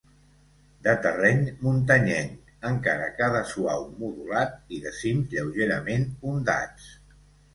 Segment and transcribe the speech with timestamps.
[0.85, 6.89] De terreny muntanyenc encara que de suau modulat i de cims lleugerament ondats.